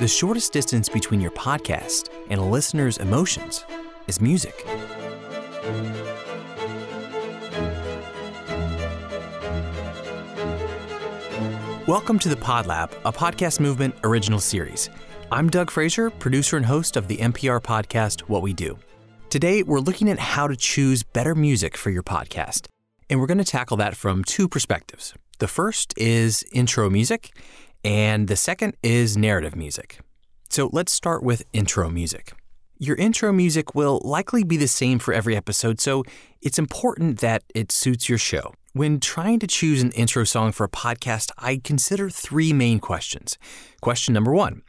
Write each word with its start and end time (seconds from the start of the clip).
The 0.00 0.08
shortest 0.08 0.54
distance 0.54 0.88
between 0.88 1.20
your 1.20 1.30
podcast 1.32 2.08
and 2.30 2.40
a 2.40 2.42
listener's 2.42 2.96
emotions 2.96 3.66
is 4.06 4.18
music. 4.18 4.64
Welcome 11.86 12.18
to 12.20 12.30
the 12.30 12.38
Pod 12.40 12.66
Lab, 12.66 12.94
a 13.04 13.12
podcast 13.12 13.60
movement 13.60 13.94
original 14.02 14.40
series. 14.40 14.88
I'm 15.30 15.50
Doug 15.50 15.70
Fraser, 15.70 16.08
producer 16.08 16.56
and 16.56 16.64
host 16.64 16.96
of 16.96 17.06
the 17.06 17.18
NPR 17.18 17.60
podcast 17.60 18.22
What 18.22 18.40
We 18.40 18.54
Do. 18.54 18.78
Today, 19.28 19.62
we're 19.62 19.80
looking 19.80 20.08
at 20.08 20.18
how 20.18 20.48
to 20.48 20.56
choose 20.56 21.02
better 21.02 21.34
music 21.34 21.76
for 21.76 21.90
your 21.90 22.02
podcast, 22.02 22.68
and 23.10 23.20
we're 23.20 23.26
going 23.26 23.36
to 23.36 23.44
tackle 23.44 23.76
that 23.76 23.94
from 23.94 24.24
two 24.24 24.48
perspectives. 24.48 25.12
The 25.40 25.48
first 25.48 25.92
is 25.98 26.42
intro 26.52 26.88
music, 26.88 27.32
and 27.84 28.28
the 28.28 28.36
second 28.36 28.76
is 28.82 29.16
narrative 29.16 29.56
music. 29.56 30.00
So 30.48 30.68
let's 30.72 30.92
start 30.92 31.22
with 31.22 31.44
intro 31.52 31.88
music. 31.90 32.32
Your 32.78 32.96
intro 32.96 33.32
music 33.32 33.74
will 33.74 34.00
likely 34.04 34.42
be 34.42 34.56
the 34.56 34.66
same 34.66 34.98
for 34.98 35.12
every 35.12 35.36
episode, 35.36 35.80
so 35.80 36.02
it's 36.40 36.58
important 36.58 37.18
that 37.20 37.42
it 37.54 37.70
suits 37.70 38.08
your 38.08 38.18
show. 38.18 38.54
When 38.72 39.00
trying 39.00 39.38
to 39.40 39.46
choose 39.46 39.82
an 39.82 39.90
intro 39.92 40.24
song 40.24 40.52
for 40.52 40.64
a 40.64 40.68
podcast, 40.68 41.30
I 41.36 41.60
consider 41.62 42.08
three 42.08 42.52
main 42.52 42.78
questions. 42.78 43.36
Question 43.80 44.14
number 44.14 44.32
one 44.32 44.62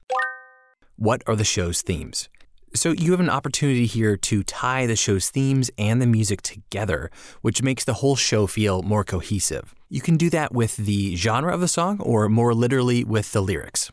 What 0.98 1.24
are 1.28 1.36
the 1.36 1.44
show's 1.44 1.82
themes? 1.82 2.28
So, 2.74 2.92
you 2.92 3.12
have 3.12 3.20
an 3.20 3.30
opportunity 3.30 3.86
here 3.86 4.16
to 4.16 4.44
tie 4.44 4.86
the 4.86 4.96
show's 4.96 5.30
themes 5.30 5.70
and 5.78 6.02
the 6.02 6.08
music 6.08 6.42
together, 6.42 7.12
which 7.42 7.62
makes 7.62 7.84
the 7.84 7.96
whole 7.96 8.16
show 8.16 8.48
feel 8.48 8.82
more 8.82 9.04
cohesive. 9.04 9.76
You 9.90 10.00
can 10.00 10.16
do 10.16 10.30
that 10.30 10.54
with 10.54 10.78
the 10.78 11.18
genre 11.18 11.54
of 11.54 11.60
the 11.60 11.68
song 11.68 12.00
or 12.00 12.30
more 12.30 12.54
literally 12.54 13.04
with 13.04 13.34
the 13.34 13.42
lyrics. 13.42 13.92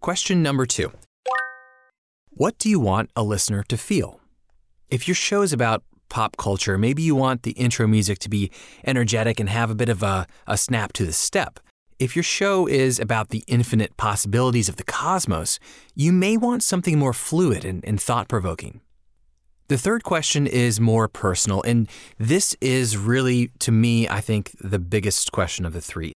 Question 0.00 0.44
number 0.44 0.64
two 0.64 0.92
What 2.30 2.56
do 2.58 2.70
you 2.70 2.78
want 2.78 3.10
a 3.16 3.24
listener 3.24 3.64
to 3.64 3.76
feel? 3.76 4.20
If 4.90 5.08
your 5.08 5.16
show 5.16 5.42
is 5.42 5.52
about 5.52 5.82
pop 6.08 6.36
culture, 6.36 6.78
maybe 6.78 7.02
you 7.02 7.16
want 7.16 7.42
the 7.42 7.50
intro 7.52 7.88
music 7.88 8.20
to 8.20 8.28
be 8.28 8.50
energetic 8.86 9.40
and 9.40 9.48
have 9.48 9.70
a 9.70 9.74
bit 9.74 9.88
of 9.88 10.04
a, 10.04 10.26
a 10.46 10.56
snap 10.56 10.92
to 10.94 11.04
the 11.04 11.12
step. 11.12 11.58
If 11.98 12.14
your 12.14 12.22
show 12.22 12.68
is 12.68 13.00
about 13.00 13.30
the 13.30 13.42
infinite 13.48 13.96
possibilities 13.96 14.68
of 14.68 14.76
the 14.76 14.84
cosmos, 14.84 15.58
you 15.96 16.12
may 16.12 16.36
want 16.36 16.62
something 16.62 16.96
more 16.96 17.12
fluid 17.12 17.64
and, 17.64 17.84
and 17.84 18.00
thought 18.00 18.28
provoking. 18.28 18.82
The 19.66 19.78
third 19.78 20.04
question 20.04 20.46
is 20.46 20.78
more 20.78 21.08
personal, 21.08 21.60
and 21.62 21.88
this 22.16 22.56
is 22.60 22.96
really, 22.96 23.50
to 23.58 23.72
me, 23.72 24.08
I 24.08 24.20
think, 24.20 24.52
the 24.60 24.78
biggest 24.78 25.32
question 25.32 25.66
of 25.66 25.72
the 25.72 25.80
three. 25.80 26.12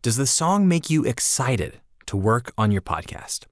Does 0.00 0.16
the 0.16 0.28
song 0.28 0.68
make 0.68 0.88
you 0.88 1.04
excited 1.04 1.80
to 2.06 2.16
work 2.16 2.52
on 2.56 2.70
your 2.70 2.80
podcast? 2.80 3.46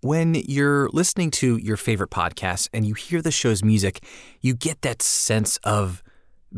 When 0.00 0.36
you're 0.36 0.88
listening 0.88 1.32
to 1.32 1.58
your 1.58 1.76
favorite 1.76 2.10
podcast 2.10 2.70
and 2.72 2.86
you 2.86 2.94
hear 2.94 3.20
the 3.20 3.30
show's 3.30 3.62
music, 3.62 4.02
you 4.40 4.54
get 4.54 4.80
that 4.80 5.02
sense 5.02 5.58
of 5.64 6.02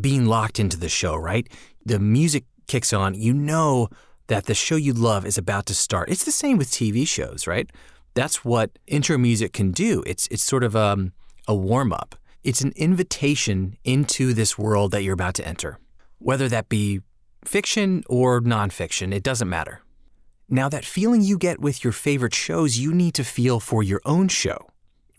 being 0.00 0.26
locked 0.26 0.60
into 0.60 0.78
the 0.78 0.88
show, 0.88 1.16
right? 1.16 1.48
The 1.84 1.98
music 1.98 2.44
kicks 2.68 2.92
on, 2.92 3.14
you 3.14 3.34
know 3.34 3.88
that 4.28 4.46
the 4.46 4.54
show 4.54 4.76
you 4.76 4.92
love 4.92 5.26
is 5.26 5.36
about 5.38 5.66
to 5.66 5.74
start. 5.74 6.10
It's 6.10 6.24
the 6.24 6.32
same 6.32 6.58
with 6.58 6.70
TV 6.70 7.06
shows, 7.06 7.46
right? 7.46 7.68
That's 8.14 8.44
what 8.44 8.78
intro 8.86 9.18
music 9.18 9.52
can 9.52 9.72
do. 9.72 10.02
It's 10.06 10.28
it's 10.30 10.42
sort 10.42 10.64
of 10.64 10.76
um, 10.76 11.12
a 11.46 11.54
warm 11.54 11.92
up. 11.92 12.14
It's 12.44 12.60
an 12.60 12.72
invitation 12.76 13.76
into 13.84 14.32
this 14.32 14.56
world 14.56 14.92
that 14.92 15.02
you're 15.02 15.14
about 15.14 15.34
to 15.34 15.46
enter. 15.46 15.78
Whether 16.18 16.48
that 16.48 16.68
be 16.68 17.00
fiction 17.44 18.04
or 18.08 18.40
nonfiction, 18.40 19.12
it 19.12 19.22
doesn't 19.22 19.48
matter. 19.48 19.82
Now, 20.48 20.68
that 20.70 20.84
feeling 20.84 21.22
you 21.22 21.36
get 21.36 21.60
with 21.60 21.84
your 21.84 21.92
favorite 21.92 22.34
shows, 22.34 22.78
you 22.78 22.94
need 22.94 23.14
to 23.14 23.24
feel 23.24 23.60
for 23.60 23.82
your 23.82 24.00
own 24.06 24.28
show. 24.28 24.66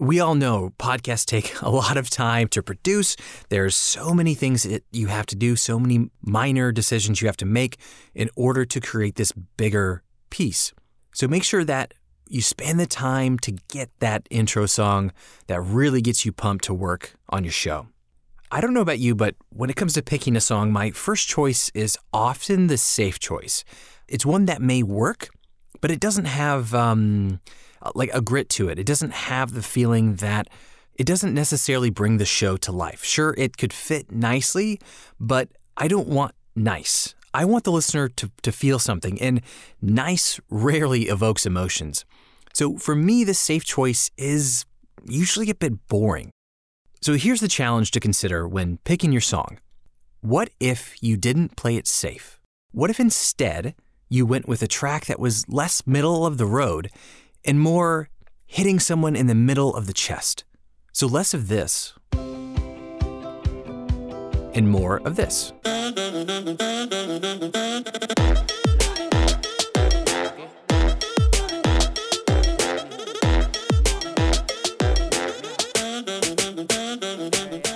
We 0.02 0.22
all 0.22 0.34
know 0.34 0.72
podcasts 0.80 1.26
take 1.26 1.54
a 1.62 1.70
lot 1.70 1.98
of 1.98 2.10
time 2.10 2.48
to 2.50 2.64
produce. 2.64 3.18
There's 3.50 3.76
so 3.76 4.14
many 4.14 4.34
things 4.34 4.64
that 4.64 4.86
you 4.92 5.08
have 5.08 5.26
to 5.28 5.36
do, 5.36 5.58
so 5.58 5.78
many 5.78 6.10
minor 6.22 6.72
decisions 6.72 7.22
you 7.22 7.28
have 7.28 7.36
to 7.38 7.46
make 7.46 7.78
in 8.16 8.30
order 8.38 8.64
to 8.64 8.80
create 8.80 9.16
this 9.16 9.34
bigger 9.34 10.02
piece. 10.30 10.74
So 11.14 11.28
make 11.28 11.44
sure 11.44 11.66
that 11.66 11.94
you 12.30 12.42
spend 12.42 12.80
the 12.80 12.86
time 12.86 13.38
to 13.40 13.52
get 13.68 13.90
that 14.00 14.26
intro 14.30 14.68
song 14.68 15.12
that 15.48 15.60
really 15.62 16.02
gets 16.02 16.26
you 16.26 16.32
pumped 16.32 16.64
to 16.66 16.74
work 16.74 17.16
on 17.28 17.44
your 17.44 17.52
show. 17.52 17.88
I 18.52 18.62
don't 18.62 18.74
know 18.74 18.82
about 18.82 19.00
you, 19.00 19.16
but 19.16 19.36
when 19.50 19.70
it 19.70 19.76
comes 19.76 19.94
to 19.94 20.02
picking 20.02 20.38
a 20.38 20.42
song, 20.42 20.72
my 20.72 20.92
first 20.92 21.28
choice 21.28 21.70
is 21.74 21.98
often 22.14 22.68
the 22.68 22.78
safe 22.78 23.20
choice. 23.20 23.66
It's 24.08 24.26
one 24.26 24.46
that 24.46 24.62
may 24.62 24.82
work, 24.82 25.30
but 25.82 25.92
it 25.92 26.00
doesn't 26.00 26.26
have 26.26 26.74
um, 26.74 27.40
like 27.96 28.10
a 28.14 28.22
grit 28.22 28.50
to 28.50 28.70
it. 28.70 28.80
It 28.80 28.86
doesn't 28.86 29.14
have 29.14 29.54
the 29.54 29.62
feeling 29.62 30.16
that 30.16 30.48
it 30.96 31.06
doesn't 31.08 31.34
necessarily 31.34 31.90
bring 31.90 32.18
the 32.18 32.26
show 32.26 32.58
to 32.58 32.72
life. 32.72 33.04
Sure, 33.04 33.34
it 33.38 33.58
could 33.58 33.72
fit 33.72 34.12
nicely, 34.12 34.80
but 35.20 35.50
I 35.78 35.88
don't 35.88 36.08
want 36.08 36.36
nice. 36.56 37.16
I 37.34 37.46
want 37.46 37.64
the 37.64 37.72
listener 37.72 38.10
to, 38.10 38.32
to 38.42 38.52
feel 38.52 38.80
something, 38.80 39.22
and 39.22 39.42
nice 39.82 40.40
rarely 40.50 41.04
evokes 41.04 41.46
emotions. 41.46 42.04
So 42.54 42.78
for 42.78 42.96
me, 42.96 43.24
the 43.24 43.34
safe 43.34 43.64
choice 43.64 44.10
is 44.18 44.66
usually 45.06 45.50
a 45.50 45.56
bit 45.56 45.88
boring. 45.88 46.32
So 47.02 47.14
here's 47.14 47.40
the 47.40 47.48
challenge 47.48 47.92
to 47.92 48.00
consider 48.00 48.48
when 48.48 48.78
picking 48.84 49.12
your 49.12 49.22
song. 49.22 49.60
What 50.22 50.50
if 50.60 51.02
you 51.02 51.16
didn't 51.16 51.56
play 51.56 51.78
it 51.78 51.88
safe? 51.88 52.42
What 52.72 52.90
if 52.90 53.00
instead 53.00 53.74
you 54.10 54.26
went 54.26 54.48
with 54.48 54.62
a 54.62 54.68
track 54.68 55.06
that 55.06 55.20
was 55.20 55.48
less 55.48 55.86
middle 55.86 56.26
of 56.26 56.38
the 56.38 56.46
road 56.46 56.90
and 57.46 57.60
more 57.60 58.10
hitting 58.46 58.80
someone 58.80 59.16
in 59.16 59.28
the 59.28 59.36
middle 59.36 59.76
of 59.76 59.86
the 59.88 59.94
chest? 59.94 60.44
So 60.92 61.08
less 61.08 61.34
of 61.34 61.48
this 61.48 61.94
and 64.54 64.68
more 64.68 64.98
of 65.06 65.16
this. 65.16 65.54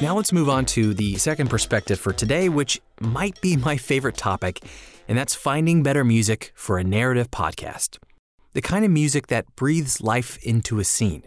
Now 0.04 0.18
let's 0.18 0.34
move 0.34 0.50
on 0.50 0.66
to 0.66 0.94
the 0.94 1.16
second 1.16 1.50
perspective 1.50 1.98
for 1.98 2.12
today, 2.12 2.50
which 2.50 2.82
might 3.00 3.40
be 3.40 3.56
my 3.56 3.78
favorite 3.78 4.18
topic, 4.18 4.60
and 5.08 5.18
that's 5.18 5.34
finding 5.34 5.82
better 5.82 6.04
music 6.04 6.52
for 6.56 6.78
a 6.78 6.84
narrative 6.84 7.32
podcast. 7.32 8.00
The 8.52 8.62
kind 8.62 8.84
of 8.84 8.92
music 8.92 9.28
that 9.28 9.46
breathes 9.56 10.02
life 10.02 10.38
into 10.44 10.80
a 10.80 10.84
scene. 10.84 11.24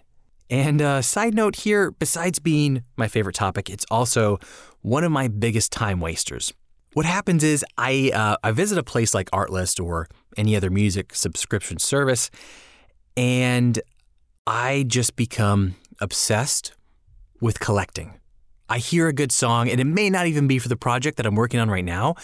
And 0.51 0.83
a 0.83 1.03
side 1.03 1.33
note 1.33 1.57
here, 1.57 1.91
besides 1.91 2.39
being 2.39 2.83
my 2.99 3.09
favorite 3.09 3.35
topic, 3.35 3.71
it's 3.71 3.87
also 3.91 4.39
one 4.83 5.05
of 5.05 5.11
my 5.11 5.29
biggest 5.29 5.73
time 5.73 5.99
wasters. 5.99 6.53
What 6.93 7.07
happens 7.07 7.43
is 7.43 7.65
I 7.79 8.11
uh, 8.13 8.37
I 8.45 8.51
visit 8.51 8.77
a 8.77 8.83
place 8.83 9.15
like 9.15 9.31
Artlist 9.31 9.83
or 9.83 10.07
any 10.37 10.55
other 10.55 10.69
music 10.69 11.15
subscription 11.15 11.79
service, 11.79 12.31
and 13.17 13.81
I 14.47 14.85
just 14.87 15.17
become 15.17 15.77
obsessed 15.99 16.75
with 17.41 17.59
collecting. 17.59 18.21
I 18.69 18.79
hear 18.79 19.09
a 19.09 19.13
good 19.13 19.33
song, 19.33 19.69
and 19.69 19.81
it 19.81 19.85
may 19.85 20.11
not 20.11 20.27
even 20.27 20.47
be 20.49 20.59
for 20.59 20.69
the 20.69 20.77
project 20.77 21.17
that 21.19 21.27
I'm 21.27 21.35
working 21.37 21.61
on 21.61 21.71
right 21.71 21.85
now, 21.85 22.17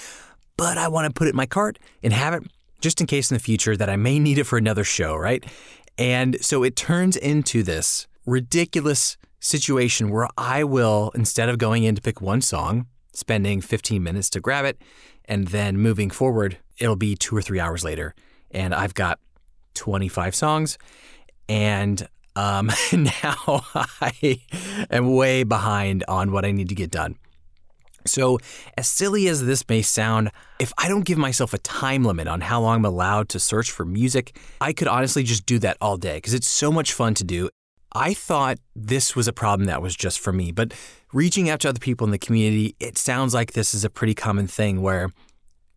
but 0.56 0.78
I 0.78 0.88
want 0.88 1.06
to 1.06 1.12
put 1.12 1.26
it 1.26 1.30
in 1.30 1.36
my 1.36 1.46
cart 1.46 1.78
and 2.02 2.12
have 2.12 2.34
it 2.34 2.42
just 2.80 3.00
in 3.00 3.06
case 3.06 3.30
in 3.30 3.36
the 3.36 3.42
future 3.42 3.76
that 3.76 3.88
I 3.88 3.96
may 3.96 4.18
need 4.18 4.38
it 4.38 4.44
for 4.44 4.58
another 4.58 4.84
show, 4.84 5.16
right? 5.16 5.44
And 5.96 6.42
so 6.44 6.62
it 6.62 6.74
turns 6.74 7.16
into 7.16 7.62
this 7.62 8.08
ridiculous 8.26 9.16
situation 9.38 10.10
where 10.10 10.28
I 10.36 10.64
will, 10.64 11.12
instead 11.14 11.48
of 11.48 11.58
going 11.58 11.84
in 11.84 11.94
to 11.94 12.02
pick 12.02 12.20
one 12.20 12.40
song, 12.40 12.86
spending 13.12 13.60
15 13.60 14.02
minutes 14.02 14.30
to 14.30 14.40
grab 14.40 14.64
it, 14.64 14.80
and 15.26 15.48
then 15.48 15.78
moving 15.78 16.10
forward, 16.10 16.58
it'll 16.78 16.96
be 16.96 17.14
two 17.14 17.36
or 17.36 17.42
three 17.42 17.60
hours 17.60 17.84
later. 17.84 18.14
And 18.50 18.74
I've 18.74 18.94
got 18.94 19.18
25 19.74 20.34
songs. 20.34 20.78
And 21.48 22.06
um, 22.36 22.70
now 22.92 23.64
I 24.00 24.40
am 24.90 25.14
way 25.14 25.42
behind 25.42 26.04
on 26.08 26.32
what 26.32 26.44
I 26.44 26.52
need 26.52 26.68
to 26.68 26.74
get 26.74 26.90
done. 26.90 27.16
So, 28.04 28.38
as 28.76 28.88
silly 28.88 29.28
as 29.28 29.44
this 29.44 29.68
may 29.68 29.80
sound, 29.80 30.32
if 30.58 30.72
I 30.76 30.88
don't 30.88 31.04
give 31.04 31.18
myself 31.18 31.54
a 31.54 31.58
time 31.58 32.04
limit 32.04 32.26
on 32.26 32.40
how 32.40 32.60
long 32.60 32.76
I'm 32.76 32.84
allowed 32.84 33.28
to 33.30 33.38
search 33.38 33.70
for 33.70 33.84
music, 33.84 34.36
I 34.60 34.72
could 34.72 34.88
honestly 34.88 35.22
just 35.22 35.46
do 35.46 35.58
that 35.60 35.76
all 35.80 35.96
day 35.96 36.16
because 36.16 36.34
it's 36.34 36.48
so 36.48 36.72
much 36.72 36.92
fun 36.92 37.14
to 37.14 37.24
do. 37.24 37.48
I 37.94 38.14
thought 38.14 38.58
this 38.74 39.14
was 39.14 39.28
a 39.28 39.32
problem 39.32 39.66
that 39.66 39.82
was 39.82 39.94
just 39.94 40.18
for 40.18 40.32
me, 40.32 40.50
but 40.50 40.72
reaching 41.12 41.48
out 41.48 41.60
to 41.60 41.68
other 41.68 41.78
people 41.78 42.06
in 42.06 42.10
the 42.10 42.18
community, 42.18 42.74
it 42.80 42.96
sounds 42.96 43.34
like 43.34 43.52
this 43.52 43.74
is 43.74 43.84
a 43.84 43.90
pretty 43.90 44.14
common 44.14 44.46
thing 44.46 44.80
where 44.80 45.10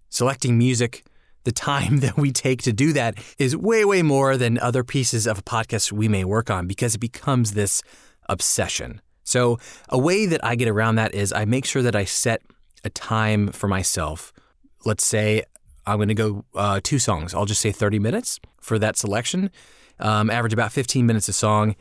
selecting 0.10 0.58
music 0.58 1.04
the 1.46 1.52
time 1.52 2.00
that 2.02 2.18
we 2.18 2.32
take 2.32 2.62
to 2.64 2.74
do 2.74 2.92
that 2.94 3.18
is 3.40 3.56
way, 3.56 3.86
way 3.86 4.02
more 4.02 4.36
than 4.36 4.60
other 4.60 4.84
pieces 4.84 5.26
of 5.26 5.40
a 5.40 5.42
podcast 5.42 5.92
we 5.92 6.10
may 6.10 6.26
work 6.26 6.50
on 6.50 6.68
because 6.68 6.96
it 6.96 7.00
becomes 7.00 7.54
this 7.54 7.82
obsession. 8.28 9.02
So, 9.24 9.58
a 9.90 9.98
way 9.98 10.28
that 10.28 10.44
I 10.44 10.56
get 10.56 10.68
around 10.68 10.96
that 10.96 11.16
is 11.16 11.34
I 11.34 11.46
make 11.46 11.66
sure 11.66 11.82
that 11.82 11.96
I 11.96 12.04
set 12.06 12.44
a 12.84 12.92
time 12.92 13.48
for 13.48 13.68
myself. 13.68 14.32
Let's 14.86 15.06
say 15.06 15.44
I'm 15.88 15.98
going 15.98 16.10
to 16.10 16.14
go 16.14 16.46
uh, 16.54 16.80
two 16.84 17.00
songs. 17.00 17.34
I'll 17.34 17.46
just 17.46 17.62
say 17.62 17.72
30 17.72 17.98
minutes 17.98 18.40
for 18.62 18.78
that 18.78 18.98
selection. 18.98 19.50
Um, 20.00 20.30
average 20.30 20.54
about 20.54 20.72
15 20.72 21.06
minutes 21.06 21.28
a 21.28 21.34
song. 21.34 21.76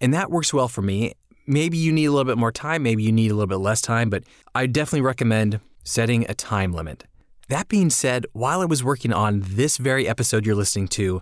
And 0.00 0.12
that 0.12 0.30
works 0.30 0.52
well 0.52 0.68
for 0.68 0.82
me. 0.82 1.14
Maybe 1.46 1.78
you 1.78 1.92
need 1.92 2.06
a 2.06 2.10
little 2.10 2.24
bit 2.24 2.38
more 2.38 2.52
time, 2.52 2.82
maybe 2.82 3.02
you 3.02 3.12
need 3.12 3.30
a 3.30 3.34
little 3.34 3.48
bit 3.48 3.56
less 3.56 3.80
time, 3.80 4.10
but 4.10 4.22
I 4.54 4.66
definitely 4.66 5.00
recommend 5.00 5.60
setting 5.82 6.24
a 6.28 6.34
time 6.34 6.72
limit. 6.72 7.04
That 7.48 7.68
being 7.68 7.90
said, 7.90 8.26
while 8.32 8.60
I 8.60 8.64
was 8.64 8.84
working 8.84 9.12
on 9.12 9.42
this 9.44 9.76
very 9.76 10.08
episode 10.08 10.46
you're 10.46 10.54
listening 10.54 10.88
to, 10.88 11.20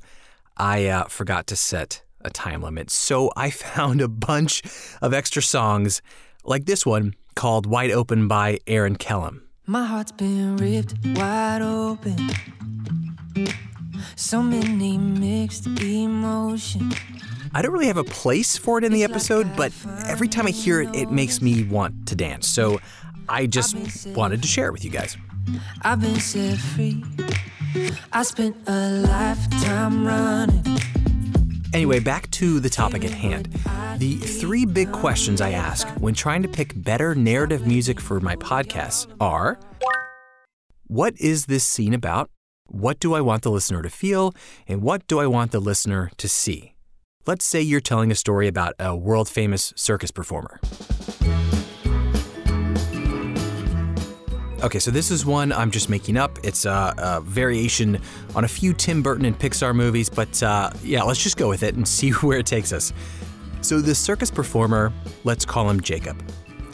I 0.57 0.87
uh, 0.87 1.05
forgot 1.05 1.47
to 1.49 1.57
set 1.57 2.03
a 2.21 2.31
time 2.31 2.63
limit. 2.63 2.91
So 2.91 3.33
I 3.37 3.51
found 3.51 4.01
a 4.01 4.09
bunch 4.09 4.63
of 5.01 5.15
extra 5.15 5.43
songs 5.43 6.03
like 6.45 6.67
this 6.67 6.85
one 6.85 7.15
called 7.35 7.67
Wide 7.67 7.91
Open 7.91 8.29
by 8.29 8.59
Aaron 8.67 8.97
Kellum. 8.97 9.43
My 9.67 9.87
heart's 9.87 10.13
been 10.13 10.57
ripped 10.57 10.95
wide 11.17 11.63
open. 11.63 12.31
So 14.17 14.43
many 14.43 14.99
mixed 14.99 15.67
emotions. 15.67 16.95
I 17.55 17.63
don't 17.63 17.73
really 17.73 17.87
have 17.87 17.97
a 17.97 18.05
place 18.05 18.57
for 18.57 18.79
it 18.79 18.85
in 18.85 18.93
the 18.93 19.05
episode, 19.05 19.57
but 19.57 19.73
every 20.07 20.29
time 20.29 20.47
I 20.47 20.51
hear 20.51 20.83
it, 20.83 20.95
it 20.95 21.11
makes 21.11 21.41
me 21.41 21.65
want 21.65 22.07
to 22.09 22.15
dance. 22.15 22.47
So 22.47 22.81
I 23.29 23.47
just 23.47 24.07
wanted 24.09 24.43
to 24.43 24.49
share 24.49 24.67
it 24.67 24.73
with 24.73 24.85
you 24.85 24.91
guys. 24.91 25.17
I've 25.83 26.01
been 26.01 26.21
set 26.21 26.59
free. 26.59 27.05
I 28.13 28.23
spent 28.23 28.57
a 28.67 28.91
lifetime 28.91 30.07
running. 30.07 30.79
Anyway, 31.73 32.01
back 32.01 32.29
to 32.33 32.59
the 32.59 32.69
topic 32.69 33.05
at 33.05 33.13
hand. 33.13 33.47
The 33.99 34.17
three 34.17 34.65
big 34.65 34.91
questions 34.93 35.41
I 35.41 35.51
ask 35.53 35.87
when 36.01 36.15
trying 36.15 36.43
to 36.43 36.49
pick 36.49 36.73
better 36.75 37.15
narrative 37.15 37.67
music 37.67 38.01
for 38.01 38.19
my 38.21 38.35
podcasts 38.37 39.07
are 39.21 39.59
What 40.87 41.15
is 41.21 41.47
this 41.47 41.65
scene 41.65 41.95
about? 41.95 42.31
What 42.67 42.99
do 42.99 43.15
I 43.15 43.21
want 43.21 43.43
the 43.43 43.51
listener 43.51 43.83
to 43.83 43.91
feel? 43.91 44.33
And 44.67 44.83
what 44.83 45.07
do 45.07 45.21
I 45.21 45.27
want 45.27 45.53
the 45.53 45.61
listener 45.61 46.11
to 46.17 46.29
see? 46.29 46.75
Let's 47.27 47.45
say 47.45 47.61
you're 47.61 47.81
telling 47.81 48.11
a 48.11 48.15
story 48.15 48.49
about 48.49 48.75
a 48.81 48.97
world 48.97 49.29
famous 49.29 49.73
circus 49.77 50.11
performer. 50.11 50.59
Okay, 54.63 54.79
so 54.79 54.91
this 54.91 55.11
is 55.11 55.25
one 55.25 55.53
I'm 55.53 55.71
just 55.71 55.89
making 55.89 56.19
up. 56.19 56.39
It's 56.43 56.67
a, 56.67 56.95
a 56.99 57.21
variation 57.23 57.99
on 58.35 58.45
a 58.45 58.49
few 58.49 58.75
Tim 58.75 59.03
Burton 59.03 59.25
and 59.25 59.39
Pixar 59.39 59.75
movies, 59.75 60.11
but 60.11 60.43
uh, 60.43 60.71
yeah, 60.83 61.03
let's 61.03 61.23
just 61.23 61.39
go 61.39 61.49
with 61.49 61.63
it 61.63 61.77
and 61.77 61.89
see 61.89 62.11
where 62.11 62.39
it 62.39 62.47
takes 62.47 62.73
us. 62.73 62.93
So, 63.63 63.81
the 63.81 63.95
circus 63.95 64.31
performer, 64.31 64.93
let's 65.25 65.47
call 65.47 65.69
him 65.69 65.81
Jacob. 65.81 66.23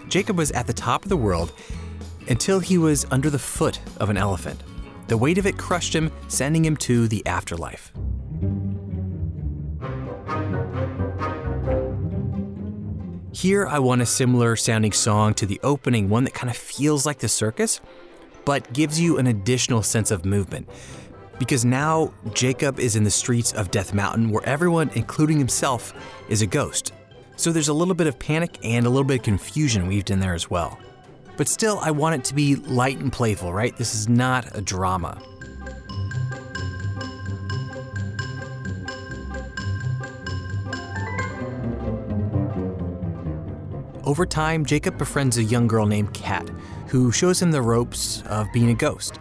Jacob 0.09 0.37
was 0.37 0.51
at 0.53 0.67
the 0.67 0.73
top 0.73 1.05
of 1.05 1.09
the 1.09 1.17
world 1.17 1.53
until 2.29 2.59
he 2.59 2.77
was 2.77 3.07
under 3.13 3.31
the 3.31 3.39
foot 3.39 3.79
of 3.99 4.11
an 4.11 4.17
elephant. 4.17 4.63
The 5.07 5.17
weight 5.17 5.39
of 5.39 5.47
it 5.47 5.57
crushed 5.57 5.95
him, 5.95 6.11
sending 6.27 6.65
him 6.65 6.77
to 6.79 7.07
the 7.07 7.25
afterlife. 7.27 7.93
Here, 13.37 13.67
I 13.67 13.81
want 13.81 14.01
a 14.01 14.07
similar 14.07 14.57
sounding 14.57 14.93
song 14.93 15.35
to 15.35 15.45
the 15.45 15.61
opening, 15.63 16.09
one 16.09 16.25
that 16.25 16.33
kind 16.33 16.49
of 16.49 16.57
feels 16.57 17.05
like 17.05 17.19
the 17.19 17.29
circus, 17.29 17.83
but 18.47 18.73
gives 18.73 18.99
you 18.99 19.19
an 19.19 19.27
additional 19.27 19.83
sense 19.83 20.11
of 20.11 20.25
movement. 20.25 20.67
Because 21.39 21.63
now 21.63 22.15
Jacob 22.33 22.81
is 22.81 22.97
in 22.97 23.05
the 23.05 23.11
streets 23.11 23.53
of 23.53 23.71
Death 23.71 23.93
Mountain 23.93 24.31
where 24.31 24.43
everyone, 24.47 24.91
including 24.95 25.39
himself, 25.39 25.93
is 26.31 26.41
a 26.41 26.47
ghost. 26.47 26.95
So 27.37 27.53
there's 27.53 27.69
a 27.69 27.75
little 27.75 27.95
bit 27.95 28.07
of 28.07 28.19
panic 28.19 28.57
and 28.65 28.87
a 28.87 28.89
little 28.89 29.05
bit 29.05 29.19
of 29.19 29.25
confusion 29.25 29.87
weaved 29.87 30.11
in 30.11 30.19
there 30.19 30.33
as 30.33 30.49
well. 30.49 30.79
But 31.37 31.47
still, 31.47 31.79
I 31.83 31.91
want 31.91 32.15
it 32.15 32.25
to 32.25 32.35
be 32.35 32.57
light 32.57 33.01
and 33.01 33.13
playful, 33.13 33.53
right? 33.53 33.77
This 33.77 33.95
is 33.95 34.09
not 34.09 34.57
a 34.57 34.63
drama. 34.63 35.21
Over 44.07 44.25
time, 44.25 44.65
Jacob 44.65 44.97
befriends 44.99 45.37
a 45.37 45.43
young 45.43 45.67
girl 45.67 45.85
named 45.85 46.15
Kat, 46.15 46.49
who 46.87 47.11
shows 47.11 47.43
him 47.43 47.51
the 47.51 47.61
ropes 47.61 48.23
of 48.27 48.47
being 48.53 48.71
a 48.71 48.75
ghost. 48.75 49.19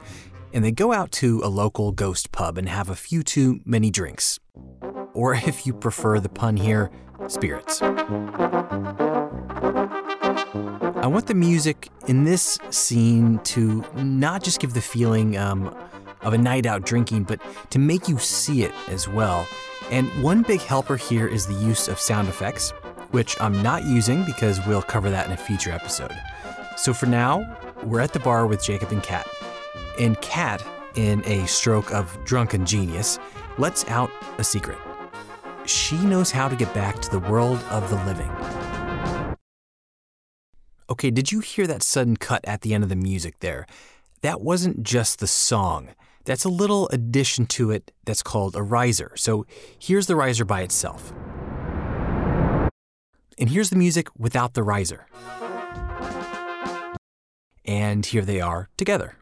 And 0.53 0.63
they 0.63 0.71
go 0.71 0.93
out 0.93 1.11
to 1.13 1.41
a 1.43 1.49
local 1.49 1.91
ghost 1.91 2.31
pub 2.31 2.59
and 2.59 2.69
have 2.69 2.91
a 2.91 2.95
few 2.95 3.23
too 3.23 3.61
many 3.65 3.89
drinks. 3.89 4.39
Or 5.15 5.33
if 5.47 5.65
you 5.65 5.73
prefer 5.73 6.19
the 6.19 6.29
pun 6.29 6.55
here, 6.55 6.91
spirits. 7.25 7.81
I 11.01 11.07
want 11.07 11.25
the 11.25 11.33
music 11.33 11.89
in 12.05 12.23
this 12.23 12.59
scene 12.69 13.39
to 13.39 13.83
not 13.95 14.43
just 14.43 14.59
give 14.59 14.75
the 14.75 14.81
feeling 14.81 15.35
um, 15.35 15.75
of 16.21 16.33
a 16.33 16.37
night 16.37 16.67
out 16.67 16.85
drinking, 16.85 17.23
but 17.23 17.41
to 17.71 17.79
make 17.79 18.07
you 18.07 18.19
see 18.19 18.61
it 18.61 18.73
as 18.89 19.07
well. 19.07 19.47
And 19.89 20.07
one 20.21 20.43
big 20.43 20.61
helper 20.61 20.95
here 20.95 21.27
is 21.27 21.47
the 21.47 21.55
use 21.55 21.87
of 21.87 21.99
sound 21.99 22.27
effects 22.27 22.71
which 23.15 23.39
I'm 23.39 23.63
not 23.63 23.85
using 23.85 24.25
because 24.25 24.59
we'll 24.67 24.81
cover 24.81 25.09
that 25.09 25.25
in 25.25 25.31
a 25.31 25.37
future 25.37 25.71
episode. 25.71 26.11
So 26.75 26.93
for 26.93 27.05
now, 27.05 27.57
we're 27.81 28.01
at 28.01 28.11
the 28.11 28.19
bar 28.19 28.45
with 28.45 28.61
Jacob 28.61 28.91
and 28.91 29.01
Kat. 29.01 29.25
And 29.97 30.19
Kat, 30.19 30.61
in 30.95 31.23
a 31.25 31.47
stroke 31.47 31.93
of 31.93 32.19
drunken 32.25 32.65
genius, 32.65 33.17
lets 33.57 33.85
out 33.85 34.11
a 34.37 34.43
secret. 34.43 34.77
She 35.65 35.95
knows 35.95 36.29
how 36.29 36.49
to 36.49 36.57
get 36.57 36.73
back 36.73 36.99
to 37.03 37.09
the 37.09 37.19
world 37.19 37.57
of 37.69 37.89
the 37.89 37.95
living. 38.03 38.29
Okay, 40.89 41.09
did 41.09 41.31
you 41.31 41.39
hear 41.39 41.67
that 41.67 41.83
sudden 41.83 42.17
cut 42.17 42.43
at 42.43 42.63
the 42.63 42.73
end 42.73 42.83
of 42.83 42.89
the 42.89 42.97
music 42.97 43.39
there? 43.39 43.65
That 44.23 44.41
wasn't 44.41 44.83
just 44.83 45.19
the 45.19 45.27
song. 45.27 45.91
That's 46.25 46.43
a 46.43 46.49
little 46.49 46.89
addition 46.89 47.45
to 47.45 47.71
it 47.71 47.93
that's 48.03 48.21
called 48.21 48.57
a 48.57 48.61
riser. 48.61 49.13
So 49.15 49.45
here's 49.79 50.07
the 50.07 50.17
riser 50.17 50.43
by 50.43 50.63
itself. 50.63 51.13
And 53.37 53.49
here's 53.49 53.69
the 53.69 53.75
music 53.75 54.07
without 54.17 54.53
the 54.53 54.63
riser. 54.63 55.07
And 57.65 58.05
here 58.05 58.23
they 58.23 58.39
are 58.39 58.69
together. 58.77 59.17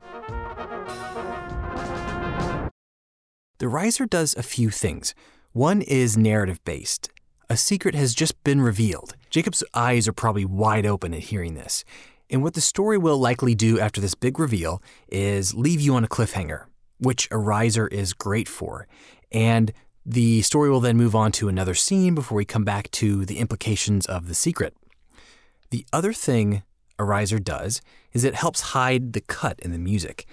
The 3.60 3.68
riser 3.68 4.06
does 4.06 4.36
a 4.36 4.44
few 4.44 4.70
things. 4.70 5.16
One 5.54 5.82
is 5.82 6.18
narrative 6.18 6.64
based. 6.66 7.10
A 7.50 7.58
secret 7.58 7.96
has 7.96 8.14
just 8.14 8.44
been 8.44 8.62
revealed. 8.62 9.16
Jacob's 9.30 9.64
eyes 9.74 10.08
are 10.08 10.14
probably 10.14 10.46
wide 10.46 10.86
open 10.86 11.14
at 11.14 11.22
hearing 11.22 11.56
this. 11.56 11.84
And 12.30 12.44
what 12.44 12.56
the 12.56 12.62
story 12.62 12.98
will 12.98 13.18
likely 13.18 13.56
do 13.56 13.80
after 13.80 14.02
this 14.02 14.16
big 14.16 14.40
reveal 14.40 14.82
is 15.08 15.54
leave 15.54 15.80
you 15.80 15.96
on 15.96 16.04
a 16.04 16.08
cliffhanger, 16.08 16.66
which 16.98 17.28
a 17.32 17.38
riser 17.38 17.88
is 17.88 18.14
great 18.14 18.48
for. 18.48 18.88
And 19.32 19.72
the 20.06 20.42
story 20.42 20.70
will 20.70 20.80
then 20.80 20.98
move 20.98 21.16
on 21.16 21.32
to 21.34 21.48
another 21.48 21.74
scene 21.74 22.14
before 22.16 22.36
we 22.36 22.46
come 22.46 22.64
back 22.64 22.92
to 22.92 23.26
the 23.26 23.40
implications 23.40 24.06
of 24.06 24.28
the 24.28 24.36
secret. 24.36 24.76
The 25.70 25.86
other 25.94 26.14
thing 26.14 26.64
a 27.00 27.04
riser 27.04 27.40
does 27.40 27.82
is 28.12 28.24
it 28.24 28.36
helps 28.36 28.62
hide 28.62 29.14
the 29.14 29.22
cut 29.22 29.60
in 29.60 29.72
the 29.72 29.80
music. 29.80 30.26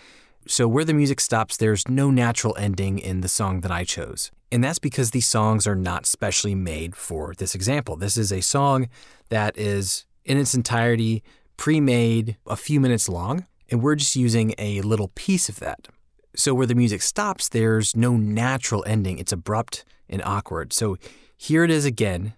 So, 0.47 0.66
where 0.66 0.85
the 0.85 0.95
music 0.95 1.21
stops, 1.21 1.56
there's 1.56 1.88
no 1.88 2.11
natural 2.11 2.56
ending 2.56 2.99
in 2.99 3.21
the 3.21 3.28
song 3.28 3.61
that 3.61 3.71
I 3.71 3.85
chose. 3.85 4.30
And 4.50 4.64
that's 4.64 4.78
because 4.78 5.11
these 5.11 5.28
songs 5.28 5.66
are 5.66 5.76
not 5.76 6.06
specially 6.06 6.54
made 6.54 6.97
for 6.97 7.35
this 7.37 7.54
example. 7.54 7.97
This 7.97 8.16
is 8.16 8.33
a 8.33 8.40
song 8.40 8.88
that 9.28 9.56
is 9.56 10.06
in 10.25 10.38
its 10.38 10.54
entirety 10.54 11.23
pre 11.56 11.80
made, 11.80 12.37
a 12.47 12.56
few 12.56 12.80
minutes 12.80 13.09
long, 13.09 13.47
and 13.71 13.83
we're 13.83 13.95
just 13.95 14.16
using 14.16 14.54
a 14.59 14.80
little 14.80 15.09
piece 15.14 15.49
of 15.49 15.61
that. 15.61 15.88
So 16.37 16.54
where 16.54 16.66
the 16.66 16.75
music 16.75 17.02
stops, 17.02 17.49
there's 17.49 17.96
no 17.96 18.16
natural 18.16 18.84
ending. 18.87 19.18
It's 19.18 19.32
abrupt 19.32 19.84
and 20.08 20.22
awkward. 20.25 20.72
So 20.72 20.96
here 21.37 21.64
it 21.64 21.70
is 21.70 21.84
again 21.84 22.34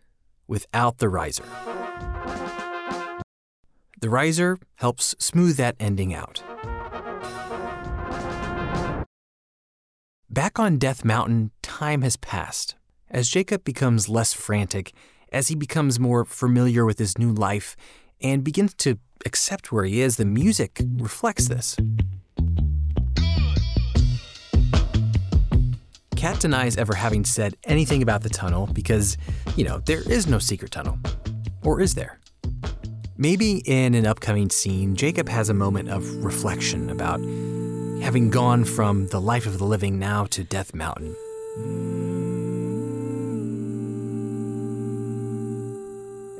without 0.46 0.98
the 0.98 1.08
riser. 1.08 1.44
The 4.00 4.10
riser 4.10 4.58
helps 4.76 5.14
smooth 5.18 5.56
that 5.58 5.76
ending 5.78 6.12
out. 6.12 6.42
Back 10.28 10.58
on 10.58 10.78
Death 10.78 11.04
Mountain, 11.04 11.50
time 11.62 12.02
has 12.02 12.16
passed. 12.16 12.74
As 13.10 13.28
Jacob 13.28 13.64
becomes 13.64 14.08
less 14.08 14.32
frantic, 14.32 14.92
as 15.30 15.48
he 15.48 15.54
becomes 15.54 16.00
more 16.00 16.24
familiar 16.24 16.86
with 16.86 16.98
his 16.98 17.18
new 17.18 17.32
life, 17.32 17.76
and 18.20 18.42
begins 18.42 18.72
to 18.74 18.98
accept 19.26 19.70
where 19.70 19.84
he 19.84 20.00
is, 20.00 20.16
the 20.16 20.24
music 20.24 20.80
reflects 20.96 21.48
this. 21.48 21.76
Kat 26.22 26.38
denies 26.38 26.76
ever 26.76 26.94
having 26.94 27.24
said 27.24 27.56
anything 27.64 28.00
about 28.00 28.22
the 28.22 28.28
tunnel 28.28 28.68
because, 28.68 29.18
you 29.56 29.64
know, 29.64 29.78
there 29.86 30.08
is 30.08 30.28
no 30.28 30.38
secret 30.38 30.70
tunnel. 30.70 30.96
Or 31.64 31.80
is 31.80 31.96
there? 31.96 32.20
Maybe 33.16 33.56
in 33.66 33.96
an 33.96 34.06
upcoming 34.06 34.48
scene, 34.48 34.94
Jacob 34.94 35.28
has 35.28 35.48
a 35.48 35.54
moment 35.54 35.88
of 35.88 36.08
reflection 36.24 36.90
about 36.90 37.18
having 38.04 38.30
gone 38.30 38.64
from 38.64 39.08
the 39.08 39.20
life 39.20 39.46
of 39.46 39.58
the 39.58 39.64
living 39.64 39.98
now 39.98 40.26
to 40.26 40.44
Death 40.44 40.76
Mountain. 40.76 41.16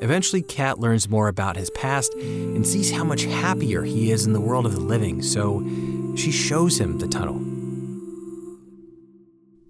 Eventually, 0.01 0.43
Kat 0.43 0.79
learns 0.79 1.09
more 1.09 1.27
about 1.27 1.57
his 1.57 1.69
past 1.71 2.13
and 2.13 2.65
sees 2.65 2.89
how 2.89 3.03
much 3.03 3.23
happier 3.25 3.83
he 3.83 4.11
is 4.11 4.25
in 4.25 4.31
the 4.31 4.39
world 4.39 4.65
of 4.65 4.75
the 4.75 4.79
living, 4.79 5.21
so 5.21 5.61
she 6.15 6.31
shows 6.31 6.79
him 6.79 6.99
the 6.99 7.07
tunnel. 7.09 7.52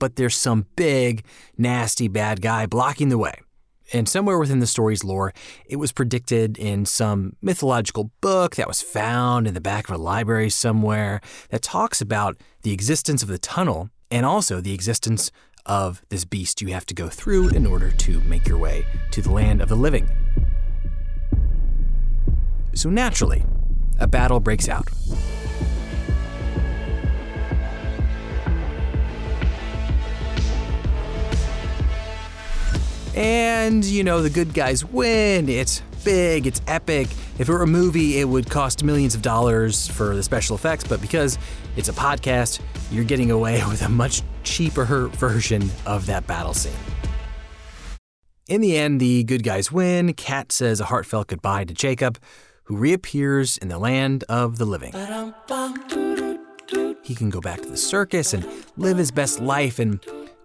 But 0.04 0.18
there's 0.18 0.36
some 0.36 0.66
big, 0.76 1.24
nasty 1.58 2.10
bad 2.10 2.42
guy 2.42 2.66
blocking 2.66 3.08
the 3.08 3.18
way. 3.18 3.36
And 3.94 4.10
somewhere 4.10 4.38
within 4.38 4.60
the 4.60 4.68
story's 4.68 5.02
lore, 5.02 5.34
it 5.66 5.78
was 5.78 5.94
predicted 5.94 6.58
in 6.58 6.86
some 6.86 7.38
mythological 7.42 8.12
book 8.20 8.58
that 8.58 8.68
was 8.68 8.82
found 8.82 9.48
in 9.48 9.54
the 9.54 9.62
back 9.62 9.88
of 9.88 9.96
a 9.96 9.98
library 9.98 10.50
somewhere 10.50 11.22
that 11.52 11.62
talks 11.62 12.02
about 12.02 12.36
the 12.64 12.74
existence 12.74 13.24
of 13.24 13.30
the 13.30 13.38
tunnel 13.38 13.92
and 14.12 14.26
also 14.26 14.60
the 14.60 14.74
existence 14.74 15.32
of 15.66 16.02
this 16.10 16.26
beast 16.26 16.62
you 16.62 16.68
have 16.74 16.86
to 16.88 16.94
go 16.94 17.08
through 17.08 17.48
in 17.52 17.66
order 17.66 17.90
to 17.92 18.20
make 18.24 18.46
your 18.46 18.58
way 18.58 18.86
to 19.12 19.22
the 19.22 19.32
land 19.32 19.62
of 19.62 19.70
the 19.70 19.78
living. 19.78 20.10
So 22.76 22.90
naturally, 22.90 23.46
a 24.02 24.08
battle 24.08 24.42
breaks 24.42 24.68
out. 24.68 24.90
And, 33.16 33.86
you 33.86 34.04
know, 34.04 34.22
the 34.22 34.30
good 34.30 34.54
guys 34.54 34.84
win. 34.84 35.48
It's 35.48 35.82
big, 36.04 36.48
it's 36.48 36.62
epic. 36.68 37.08
If 37.38 37.48
it 37.48 37.50
were 37.50 37.62
a 37.62 37.68
movie, 37.68 38.20
it 38.20 38.26
would 38.28 38.50
cost 38.50 38.84
millions 38.84 39.16
of 39.16 39.22
dollars 39.22 39.88
for 39.88 40.16
the 40.16 40.24
special 40.24 40.56
effects, 40.56 40.84
but 40.84 41.02
because 41.02 41.38
it's 41.76 41.90
a 41.90 41.94
podcast, 41.94 42.60
you're 42.92 43.04
getting 43.04 43.32
away 43.32 43.64
with 43.70 43.82
a 43.84 43.90
much 43.90 44.22
cheaper 44.44 45.08
version 45.10 45.70
of 45.86 46.06
that 46.08 46.28
battle 46.28 46.54
scene. 46.54 46.74
In 48.50 48.62
the 48.62 48.76
end, 48.76 49.00
the 49.00 49.24
good 49.24 49.44
guys 49.44 49.72
win. 49.72 50.14
Kat 50.14 50.52
says 50.52 50.82
a 50.82 50.86
heartfelt 50.86 51.28
goodbye 51.28 51.64
to 51.64 51.74
Jacob, 51.74 52.20
who 52.66 52.76
reappears 52.76 53.58
in 53.58 53.70
the 53.70 53.80
land 53.80 54.26
of 54.28 54.58
the 54.58 54.66
living. 54.66 54.92
He 57.04 57.16
can 57.16 57.30
go 57.30 57.40
back 57.40 57.62
to 57.62 57.70
the 57.70 57.78
circus 57.78 58.34
and 58.34 58.46
live 58.76 58.98
his 58.98 59.12
best 59.12 59.40
life, 59.40 59.80
and 59.80 60.00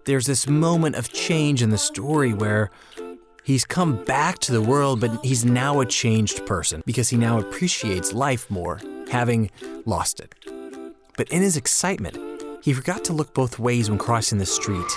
there's 0.05 0.25
this 0.25 0.47
moment 0.47 0.95
of 0.95 1.11
change 1.11 1.61
in 1.61 1.69
the 1.69 1.77
story 1.77 2.33
where 2.33 2.71
he's 3.43 3.65
come 3.65 4.03
back 4.05 4.39
to 4.39 4.51
the 4.51 4.61
world, 4.61 5.01
but 5.01 5.23
he's 5.23 5.45
now 5.45 5.79
a 5.79 5.85
changed 5.85 6.45
person 6.45 6.83
because 6.85 7.09
he 7.09 7.17
now 7.17 7.39
appreciates 7.39 8.13
life 8.13 8.49
more, 8.49 8.79
having 9.11 9.51
lost 9.85 10.19
it. 10.19 10.35
But 11.17 11.29
in 11.29 11.41
his 11.41 11.57
excitement, 11.57 12.17
he 12.63 12.73
forgot 12.73 13.03
to 13.05 13.13
look 13.13 13.33
both 13.33 13.59
ways 13.59 13.89
when 13.89 13.99
crossing 13.99 14.37
the 14.37 14.45
street. 14.45 14.91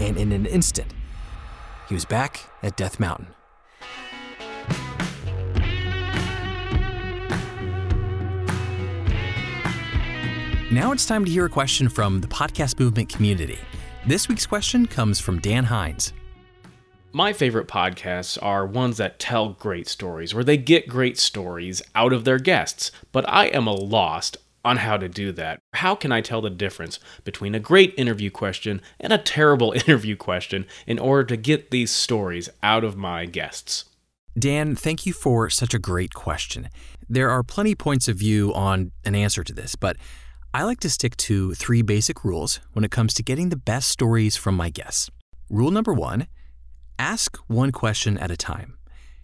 And 0.00 0.16
in 0.16 0.32
an 0.32 0.46
instant, 0.46 0.92
he 1.88 1.94
was 1.94 2.04
back 2.04 2.40
at 2.62 2.76
Death 2.76 3.00
Mountain. 3.00 3.28
Now 10.70 10.92
it's 10.92 11.06
time 11.06 11.24
to 11.24 11.30
hear 11.30 11.46
a 11.46 11.48
question 11.48 11.88
from 11.88 12.20
the 12.20 12.26
podcast 12.26 12.78
movement 12.78 13.08
community. 13.08 13.58
This 14.06 14.28
week's 14.28 14.44
question 14.44 14.86
comes 14.86 15.18
from 15.18 15.40
Dan 15.40 15.64
Hines. 15.64 16.12
My 17.10 17.32
favorite 17.32 17.66
podcasts 17.66 18.36
are 18.42 18.66
ones 18.66 18.98
that 18.98 19.18
tell 19.18 19.54
great 19.54 19.88
stories, 19.88 20.34
where 20.34 20.44
they 20.44 20.58
get 20.58 20.86
great 20.86 21.16
stories 21.16 21.80
out 21.94 22.12
of 22.12 22.26
their 22.26 22.38
guests. 22.38 22.92
But 23.12 23.26
I 23.26 23.46
am 23.46 23.66
a 23.66 23.72
lost 23.72 24.36
on 24.62 24.76
how 24.76 24.98
to 24.98 25.08
do 25.08 25.32
that. 25.32 25.58
How 25.72 25.94
can 25.94 26.12
I 26.12 26.20
tell 26.20 26.42
the 26.42 26.50
difference 26.50 26.98
between 27.24 27.54
a 27.54 27.60
great 27.60 27.94
interview 27.96 28.28
question 28.30 28.82
and 29.00 29.10
a 29.10 29.16
terrible 29.16 29.72
interview 29.86 30.16
question 30.16 30.66
in 30.86 30.98
order 30.98 31.24
to 31.24 31.38
get 31.38 31.70
these 31.70 31.90
stories 31.90 32.50
out 32.62 32.84
of 32.84 32.94
my 32.94 33.24
guests? 33.24 33.86
Dan, 34.38 34.76
thank 34.76 35.06
you 35.06 35.14
for 35.14 35.48
such 35.48 35.72
a 35.72 35.78
great 35.78 36.12
question. 36.12 36.68
There 37.08 37.30
are 37.30 37.42
plenty 37.42 37.74
points 37.74 38.06
of 38.06 38.18
view 38.18 38.52
on 38.52 38.92
an 39.06 39.14
answer 39.14 39.42
to 39.42 39.54
this, 39.54 39.74
but 39.74 39.96
I 40.54 40.62
like 40.62 40.80
to 40.80 40.88
stick 40.88 41.14
to 41.18 41.52
three 41.52 41.82
basic 41.82 42.24
rules 42.24 42.60
when 42.72 42.82
it 42.82 42.90
comes 42.90 43.12
to 43.14 43.22
getting 43.22 43.50
the 43.50 43.56
best 43.56 43.90
stories 43.90 44.34
from 44.34 44.56
my 44.56 44.70
guests. 44.70 45.10
Rule 45.50 45.70
number 45.70 45.92
one 45.92 46.26
ask 46.98 47.36
one 47.48 47.70
question 47.70 48.16
at 48.18 48.30
a 48.30 48.36
time. 48.36 48.78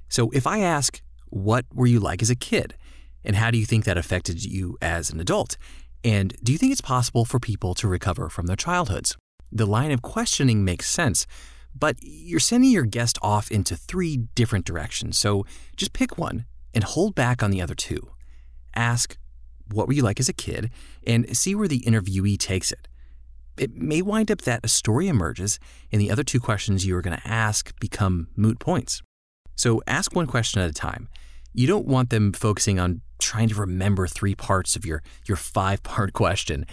So 0.09 0.31
if 0.31 0.47
I 0.47 0.59
ask, 0.59 1.01
What 1.31 1.65
were 1.73 1.87
you 1.87 1.99
like 1.99 2.23
as 2.23 2.31
a 2.31 2.37
kid? 2.37 2.77
And 3.25 3.37
how 3.37 3.51
do 3.51 3.57
you 3.57 3.65
think 3.65 3.85
that 3.85 3.97
affected 3.97 4.45
you 4.45 4.77
as 4.83 5.11
an 5.11 5.19
adult? 5.19 5.57
And 6.05 6.37
do 6.43 6.53
you 6.53 6.59
think 6.59 6.73
it's 6.73 6.83
possible 6.83 7.25
for 7.25 7.41
people 7.41 7.75
to 7.77 7.89
recover 7.89 8.29
from 8.29 8.47
their 8.47 8.55
childhoods? 8.57 9.17
The 9.51 9.67
line 9.67 9.93
of 9.93 10.03
questioning 10.03 10.63
makes 10.63 10.91
sense, 10.91 11.27
but 11.75 11.97
you're 12.03 12.39
sending 12.39 12.71
your 12.71 12.85
guest 12.85 13.19
off 13.23 13.51
into 13.51 13.77
three 13.77 14.19
different 14.35 14.67
directions. 14.67 15.19
So 15.19 15.47
just 15.75 15.95
pick 15.95 16.19
one 16.19 16.45
and 16.75 16.85
hold 16.85 17.15
back 17.15 17.43
on 17.43 17.51
the 17.51 17.63
other 17.63 17.75
two. 17.75 18.11
Ask, 18.75 19.17
what 19.73 19.87
were 19.87 19.93
you 19.93 20.03
like 20.03 20.21
as 20.21 20.29
a 20.29 20.33
kid, 20.33 20.71
and 21.07 21.37
see 21.37 21.55
where 21.55 21.69
the 21.69 21.81
interviewee 21.81 22.39
takes 22.39 22.73
it. 22.73 22.89
It 23.57 23.77
may 23.77 24.03
wind 24.03 24.31
up 24.31 24.43
that 24.43 24.65
a 24.65 24.69
story 24.69 25.07
emerges 25.07 25.61
and 25.93 26.01
the 26.01 26.11
other 26.11 26.25
two 26.25 26.41
questions 26.41 26.85
you 26.85 26.97
are 26.97 27.03
going 27.03 27.17
to 27.17 27.29
ask 27.29 27.79
become 27.79 28.29
moot 28.37 28.59
points. 28.59 29.01
So 29.55 29.81
ask 29.87 30.15
one 30.15 30.27
question 30.27 30.61
at 30.61 30.71
a 30.71 30.75
time. 30.75 31.09
You 31.53 31.69
don't 31.69 31.87
want 31.87 32.11
them 32.11 32.33
focusing 32.33 32.81
on 32.81 33.01
trying 33.21 33.49
to 33.49 33.55
remember 33.55 34.09
three 34.09 34.35
parts 34.35 34.75
of 34.75 34.85
your, 34.85 35.03
your 35.27 35.37
five 35.37 35.83
part 35.85 36.13
question. 36.25 36.67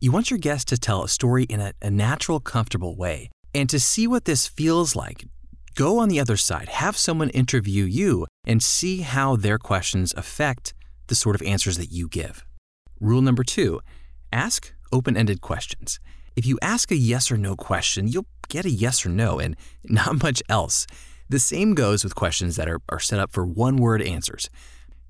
You 0.00 0.10
want 0.10 0.30
your 0.30 0.38
guest 0.38 0.68
to 0.68 0.78
tell 0.78 1.04
a 1.04 1.08
story 1.08 1.44
in 1.44 1.60
a, 1.60 1.72
a 1.80 1.90
natural, 1.90 2.40
comfortable 2.40 2.96
way. 2.96 3.30
And 3.54 3.70
to 3.70 3.80
see 3.80 4.06
what 4.06 4.24
this 4.24 4.46
feels 4.46 4.96
like, 4.96 5.24
go 5.74 5.98
on 5.98 6.08
the 6.08 6.20
other 6.20 6.36
side, 6.36 6.68
have 6.68 6.96
someone 6.96 7.30
interview 7.30 7.84
you, 7.84 8.26
and 8.44 8.62
see 8.62 9.00
how 9.00 9.36
their 9.36 9.58
questions 9.58 10.12
affect 10.16 10.74
the 11.08 11.14
sort 11.14 11.36
of 11.36 11.42
answers 11.42 11.78
that 11.78 11.92
you 11.92 12.08
give. 12.08 12.44
Rule 13.00 13.20
number 13.20 13.44
two 13.44 13.80
ask 14.32 14.72
open 14.92 15.16
ended 15.16 15.40
questions. 15.40 16.00
If 16.34 16.46
you 16.46 16.58
ask 16.60 16.90
a 16.90 16.96
yes 16.96 17.30
or 17.30 17.38
no 17.38 17.56
question, 17.56 18.08
you'll 18.08 18.26
get 18.48 18.64
a 18.64 18.70
yes 18.70 19.04
or 19.06 19.08
no 19.08 19.38
and 19.38 19.56
not 19.84 20.22
much 20.22 20.42
else. 20.48 20.86
The 21.28 21.38
same 21.40 21.74
goes 21.74 22.04
with 22.04 22.14
questions 22.14 22.56
that 22.56 22.68
are, 22.68 22.80
are 22.88 23.00
set 23.00 23.18
up 23.18 23.32
for 23.32 23.44
one 23.44 23.76
word 23.76 24.00
answers. 24.02 24.48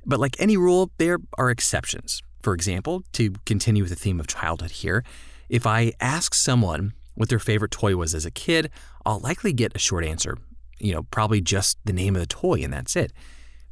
But 0.04 0.20
like 0.20 0.36
any 0.38 0.56
rule, 0.56 0.90
there 0.98 1.18
are 1.36 1.50
exceptions. 1.50 2.22
For 2.40 2.54
example, 2.54 3.02
to 3.14 3.32
continue 3.44 3.82
with 3.82 3.90
the 3.90 3.96
theme 3.96 4.20
of 4.20 4.26
childhood 4.26 4.70
here, 4.70 5.04
if 5.48 5.66
I 5.66 5.92
ask 6.00 6.32
someone 6.32 6.92
what 7.14 7.28
their 7.28 7.38
favorite 7.38 7.72
toy 7.72 7.96
was 7.96 8.14
as 8.14 8.24
a 8.24 8.30
kid, 8.30 8.70
I'll 9.04 9.18
likely 9.18 9.52
get 9.52 9.74
a 9.74 9.78
short 9.78 10.04
answer. 10.04 10.38
You 10.78 10.94
know, 10.94 11.02
probably 11.04 11.40
just 11.40 11.78
the 11.84 11.92
name 11.92 12.14
of 12.14 12.20
the 12.20 12.26
toy, 12.26 12.60
and 12.62 12.72
that's 12.72 12.94
it. 12.94 13.12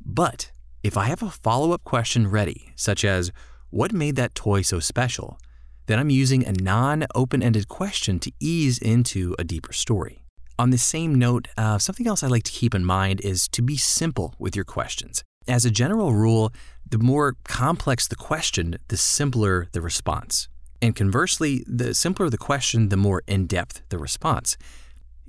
But 0.04 0.50
if 0.84 0.98
I 0.98 1.06
have 1.06 1.22
a 1.22 1.30
follow 1.30 1.72
up 1.72 1.82
question 1.82 2.30
ready, 2.30 2.72
such 2.76 3.04
as, 3.04 3.32
What 3.70 3.92
made 3.92 4.16
that 4.16 4.34
toy 4.36 4.62
so 4.62 4.78
special? 4.78 5.38
then 5.86 5.98
I'm 5.98 6.10
using 6.10 6.46
a 6.46 6.52
non 6.52 7.06
open 7.14 7.42
ended 7.42 7.68
question 7.68 8.18
to 8.20 8.32
ease 8.40 8.78
into 8.78 9.34
a 9.38 9.44
deeper 9.44 9.72
story. 9.72 10.24
On 10.58 10.70
the 10.70 10.78
same 10.78 11.14
note, 11.14 11.48
uh, 11.58 11.78
something 11.78 12.06
else 12.06 12.22
I 12.22 12.28
like 12.28 12.44
to 12.44 12.52
keep 12.52 12.74
in 12.74 12.84
mind 12.84 13.20
is 13.22 13.48
to 13.48 13.62
be 13.62 13.76
simple 13.76 14.34
with 14.38 14.54
your 14.54 14.64
questions. 14.64 15.24
As 15.48 15.64
a 15.64 15.70
general 15.70 16.12
rule, 16.14 16.52
the 16.88 16.98
more 16.98 17.36
complex 17.44 18.06
the 18.06 18.16
question, 18.16 18.78
the 18.88 18.96
simpler 18.96 19.66
the 19.72 19.80
response. 19.80 20.48
And 20.80 20.94
conversely, 20.94 21.64
the 21.66 21.94
simpler 21.94 22.30
the 22.30 22.38
question, 22.38 22.88
the 22.88 22.96
more 22.96 23.22
in 23.26 23.46
depth 23.46 23.82
the 23.88 23.98
response. 23.98 24.56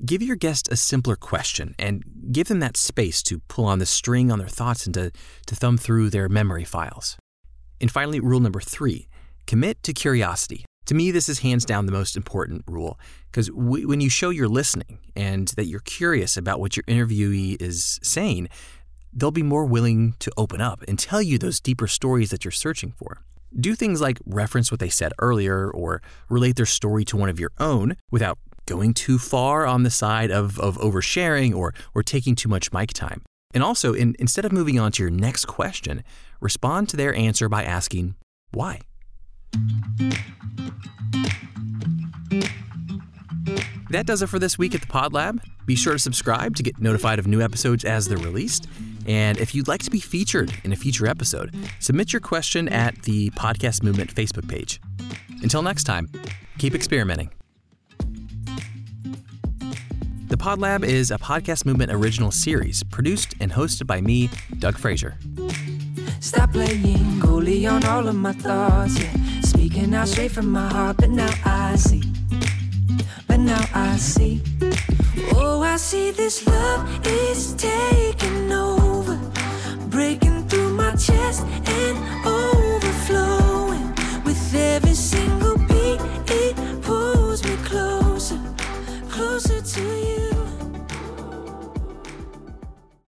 Give 0.03 0.21
your 0.21 0.35
guest 0.35 0.67
a 0.71 0.75
simpler 0.75 1.15
question 1.15 1.73
and 1.79 2.03
give 2.31 2.47
them 2.47 2.59
that 2.59 2.75
space 2.75 3.23
to 3.23 3.39
pull 3.47 3.65
on 3.65 3.79
the 3.79 3.85
string 3.85 4.29
on 4.29 4.39
their 4.39 4.47
thoughts 4.47 4.85
and 4.85 4.93
to, 4.95 5.11
to 5.47 5.55
thumb 5.55 5.77
through 5.77 6.09
their 6.09 6.27
memory 6.27 6.65
files. 6.65 7.17
And 7.79 7.89
finally, 7.89 8.19
rule 8.19 8.39
number 8.41 8.59
three 8.59 9.07
commit 9.47 9.81
to 9.83 9.93
curiosity. 9.93 10.65
To 10.87 10.95
me, 10.95 11.11
this 11.11 11.29
is 11.29 11.39
hands 11.39 11.65
down 11.65 11.85
the 11.85 11.91
most 11.91 12.17
important 12.17 12.63
rule 12.67 12.99
because 13.31 13.49
when 13.51 14.01
you 14.01 14.09
show 14.09 14.29
you're 14.31 14.47
listening 14.47 14.99
and 15.15 15.47
that 15.49 15.65
you're 15.65 15.79
curious 15.79 16.35
about 16.35 16.59
what 16.59 16.75
your 16.75 16.83
interviewee 16.83 17.59
is 17.61 17.99
saying, 18.03 18.49
they'll 19.13 19.31
be 19.31 19.43
more 19.43 19.65
willing 19.65 20.15
to 20.19 20.31
open 20.35 20.61
up 20.61 20.83
and 20.87 20.99
tell 20.99 21.21
you 21.21 21.37
those 21.37 21.59
deeper 21.59 21.87
stories 21.87 22.29
that 22.31 22.43
you're 22.43 22.51
searching 22.51 22.91
for. 22.91 23.21
Do 23.57 23.73
things 23.73 24.01
like 24.01 24.19
reference 24.25 24.69
what 24.71 24.79
they 24.81 24.89
said 24.89 25.13
earlier 25.19 25.71
or 25.71 26.01
relate 26.29 26.57
their 26.57 26.65
story 26.65 27.05
to 27.05 27.17
one 27.17 27.29
of 27.29 27.39
your 27.39 27.51
own 27.59 27.95
without 28.11 28.37
going 28.65 28.93
too 28.93 29.17
far 29.17 29.65
on 29.65 29.83
the 29.83 29.89
side 29.89 30.31
of, 30.31 30.59
of 30.59 30.77
oversharing 30.77 31.55
or, 31.55 31.73
or 31.93 32.03
taking 32.03 32.35
too 32.35 32.49
much 32.49 32.71
mic 32.71 32.93
time. 32.93 33.21
And 33.53 33.63
also, 33.63 33.93
in, 33.93 34.15
instead 34.19 34.45
of 34.45 34.51
moving 34.51 34.79
on 34.79 34.91
to 34.93 35.03
your 35.03 35.09
next 35.09 35.45
question, 35.45 36.03
respond 36.41 36.89
to 36.89 36.97
their 36.97 37.15
answer 37.15 37.47
by 37.47 37.63
asking, 37.63 38.15
why? 38.51 38.81
That 43.91 44.05
does 44.05 44.21
it 44.21 44.27
for 44.27 44.39
this 44.39 44.57
week 44.57 44.75
at 44.75 44.81
the 44.81 44.87
Pod 44.87 45.13
Lab. 45.13 45.41
Be 45.65 45.75
sure 45.75 45.93
to 45.93 45.99
subscribe 45.99 46.55
to 46.57 46.63
get 46.63 46.79
notified 46.79 47.17
of 47.17 47.27
new 47.27 47.41
episodes 47.41 47.85
as 47.85 48.07
they're 48.07 48.17
released. 48.17 48.67
And 49.07 49.37
if 49.37 49.53
you'd 49.53 49.67
like 49.67 49.83
to 49.83 49.91
be 49.91 49.99
featured 49.99 50.51
in 50.63 50.73
a 50.73 50.75
future 50.75 51.07
episode, 51.07 51.55
submit 51.79 52.11
your 52.11 52.19
question 52.19 52.67
at 52.69 53.03
the 53.03 53.29
Podcast 53.31 53.83
Movement 53.83 54.13
Facebook 54.13 54.49
page. 54.49 54.81
Until 55.43 55.61
next 55.61 55.83
time, 55.83 56.09
keep 56.57 56.75
experimenting. 56.75 57.29
The 60.27 60.37
Pod 60.37 60.59
Lab 60.59 60.83
is 60.83 61.11
a 61.11 61.19
podcast 61.19 61.67
movement 61.67 61.91
original 61.91 62.31
series 62.31 62.81
produced 62.81 63.35
and 63.39 63.51
hosted 63.51 63.85
by 63.85 64.01
me, 64.01 64.31
Doug 64.57 64.75
Fraser. 64.75 65.17
Stop 66.19 66.51
playing 66.53 67.19
goalie 67.21 67.71
on 67.71 67.85
all 67.85 68.07
of 68.07 68.15
my 68.15 68.33
thoughts, 68.33 68.99
yeah. 68.99 69.13
Speaking 69.41 69.93
out 69.93 70.07
straight 70.07 70.31
from 70.31 70.49
my 70.49 70.67
heart, 70.67 70.97
but 70.97 71.11
now 71.11 71.31
I 71.45 71.75
see. 71.75 72.01
But 73.27 73.37
now 73.37 73.63
I 73.73 73.97
see. 73.97 74.41
Oh, 75.33 75.61
I 75.61 75.77
see 75.77 76.09
this 76.09 76.45
love 76.47 77.05
is 77.05 77.53
taking 77.53 78.51
over, 78.51 79.19
breaking 79.89 80.47
through 80.47 80.73
my 80.73 80.95
chest 80.95 81.45
and 81.45 82.25
overflowing 82.25 83.93
with 84.23 84.55
every 84.55 84.95
single 84.95 85.54